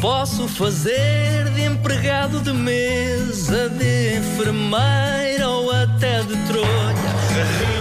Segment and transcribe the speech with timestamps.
[0.00, 7.75] posso fazer de empregado de mesa, de enfermeira ou até de trolha.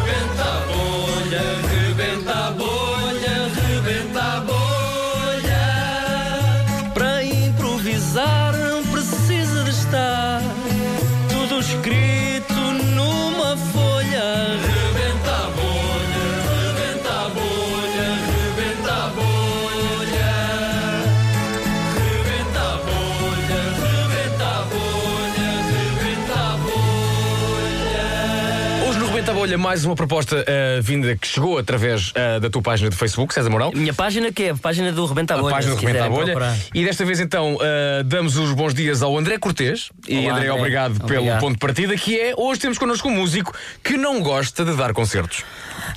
[29.26, 32.92] Rebenta a Bolha, mais uma proposta eh, vinda que chegou através eh, da tua página
[32.92, 33.72] do Facebook, César Moral.
[33.74, 35.56] Minha página que é a página do Rebenta a A Bolha.
[35.56, 36.26] página do Rebenta a Bolha.
[36.26, 36.56] procurar.
[36.76, 39.90] E desta vez então eh, damos os bons dias ao André Cortês.
[40.08, 40.52] E Olá, André, André.
[40.60, 41.40] obrigado pelo Obrigado.
[41.40, 43.52] ponto de partida, que é hoje temos connosco um músico
[43.84, 45.44] que não gosta de dar concertos.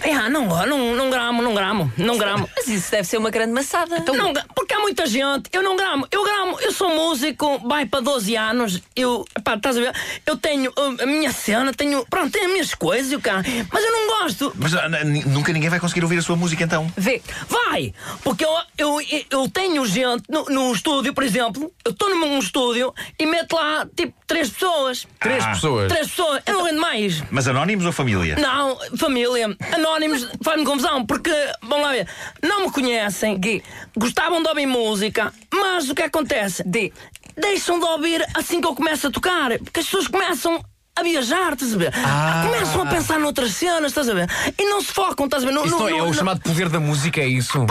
[0.04, 2.48] Ah, não, não, não gramo, não gramo, não gramo.
[2.56, 3.96] Mas isso deve ser uma grande maçada.
[3.98, 8.00] Então, não, porque muita gente, eu não gramo, eu gramo, eu sou músico, vai para
[8.00, 9.92] 12 anos, eu, pá, estás a ver?
[10.26, 13.84] Eu tenho uh, a minha cena, tenho, pronto, tenho as minhas coisas, eu cá, mas
[13.84, 14.52] eu não gosto.
[14.56, 16.90] Mas ah, n- nunca ninguém vai conseguir ouvir a sua música então.
[16.96, 17.92] Vê, Vai!
[18.22, 18.96] Porque eu, eu,
[19.30, 23.86] eu tenho gente no, no estúdio, por exemplo, eu estou num estúdio e meto lá
[23.96, 25.06] tipo três pessoas.
[25.20, 25.50] Três Ah.
[25.50, 25.88] pessoas.
[25.88, 27.22] Três pessoas, eu não rendo mais.
[27.30, 28.36] Mas anónimos ou família?
[28.36, 31.30] Não, família, anónimos, faz-me confusão, porque,
[31.62, 32.06] vamos lá ver,
[32.42, 33.62] não me conhecem, Gui.
[33.96, 36.62] gostavam de ouvir música, mas o que acontece?
[36.64, 36.92] D.
[37.36, 40.62] Deixam de ouvir assim que eu começo a tocar, porque as pessoas começam
[40.98, 41.92] a viajar, estás a ver?
[41.94, 42.44] Ah.
[42.46, 44.28] Começam a pensar noutras cenas, estás a ver?
[44.58, 45.52] E não se focam, estás a ver?
[45.52, 47.66] No, Isso não é no- o chamado poder da música, é isso?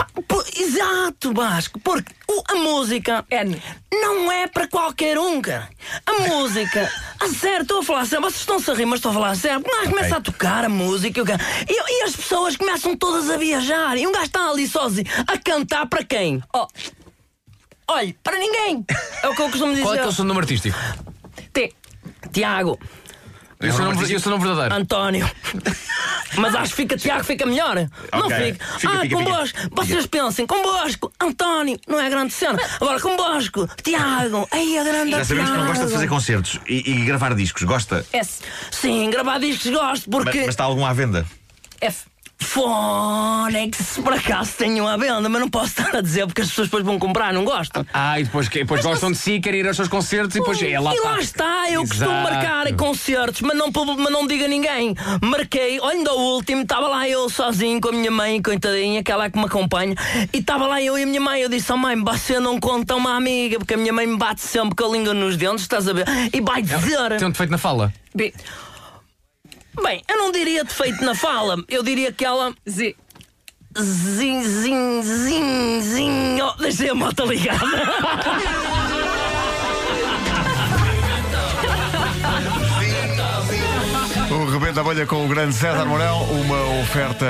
[0.56, 3.60] Exato, Vasco, porque o- a música N.
[3.92, 5.68] não é para qualquer um, cara.
[6.06, 9.14] A música, a sério, estou a falar sério, vocês estão-se a rir, mas estou a
[9.14, 9.58] falar sério.
[9.60, 11.20] Um gajo começa a tocar a música
[11.68, 13.96] e, e as pessoas começam todas a viajar.
[13.96, 16.42] E um gajo está ali sozinho a cantar para quem?
[16.54, 16.66] Oh,
[17.90, 18.84] Olha, para ninguém.
[19.22, 19.82] É o que eu costumo dizer.
[19.82, 20.76] Qual é que é o seu nome artístico?
[21.54, 21.72] T.
[22.32, 22.78] Tiago,
[23.60, 24.74] E o seu nome, e o seu nome verdadeiro?
[24.74, 25.30] António.
[26.36, 27.74] Mas acho que fica Tiago, fica melhor.
[28.12, 28.52] Não Ok.
[28.52, 28.64] fica.
[28.78, 29.58] Fica, ah, fica, convosco.
[29.58, 29.74] fica.
[29.74, 32.58] Vocês pensem, convosco, António, não é grande cena.
[32.80, 36.14] Agora, convosco, Tiago, aí a grande Já sabemos que não gosta de fazer Tiago.
[36.14, 37.62] concertos e, e gravar discos.
[37.64, 38.06] Gosta?
[38.12, 38.40] S.
[38.70, 40.38] Sim, gravar discos gosto, Mas, porque.
[40.40, 41.26] mas está algum à venda?
[41.80, 42.04] F.
[42.40, 46.68] Fónix, por acaso tenho à venda, mas não posso estar a dizer porque as pessoas
[46.68, 47.84] depois vão comprar, não gostam.
[47.92, 50.60] Ah, e depois, que- depois gostam de si, querem ir aos seus concertos e depois
[50.62, 50.94] é lá.
[50.94, 52.22] e lá está, eu costumo Exato.
[52.34, 54.94] marcar concertos, mas não, pub- mas não diga a ninguém.
[55.22, 59.24] Marquei, olha, ainda o último, estava lá eu sozinho com a minha mãe, coitadinha, aquela
[59.26, 59.94] é que me acompanha,
[60.32, 61.40] e estava lá eu e a minha mãe.
[61.40, 64.40] Eu disse, oh mãe, você não conta uma amiga, porque a minha mãe me bate
[64.40, 66.04] sempre com a língua nos dentes, estás a ver?
[66.32, 67.18] E vai dizer.
[67.18, 67.92] Tem um defeito na fala.
[68.14, 68.32] B.
[69.82, 72.54] Bem, eu não diria defeito na fala, eu diria que ela.
[72.68, 72.96] Z.
[73.78, 76.40] Zin, zin, zin, zin.
[76.42, 77.64] Oh, deixei a moto ligada.
[84.30, 87.26] O Rebenta a Bolha com o grande César Mourão, uma oferta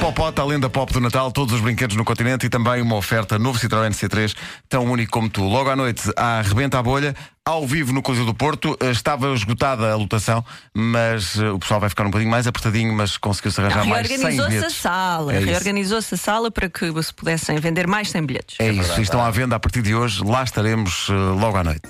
[0.00, 3.38] Popota, a lenda pop do Natal, todos os brinquedos no continente e também uma oferta
[3.38, 4.34] novo Citroën C3,
[4.68, 5.42] tão único como tu.
[5.42, 7.14] Logo à noite, há Rebenta a Bolha,
[7.48, 8.76] ao vivo no Coliseu do Porto.
[8.80, 10.44] Eh, Estava esgotada a lotação,
[10.74, 14.16] mas eh, o pessoal vai ficar um bocadinho mais apertadinho, mas conseguiu-se arranjar mais 100
[14.18, 14.76] Reorganizou-se a bilhetes.
[14.76, 18.56] sala, É reorganizou-se a sala para que se pudessem vender mais 100 bilhetes.
[18.58, 21.64] É isso, e estão à venda a partir de hoje, lá estaremos eh, logo à
[21.64, 21.80] noite.